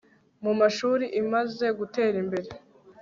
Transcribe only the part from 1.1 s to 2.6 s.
imaze gutera imbere